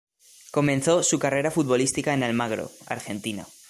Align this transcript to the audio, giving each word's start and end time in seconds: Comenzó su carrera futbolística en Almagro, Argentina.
Comenzó 0.49 1.03
su 1.03 1.19
carrera 1.19 1.51
futbolística 1.51 2.11
en 2.11 2.23
Almagro, 2.23 2.71
Argentina. 2.87 3.45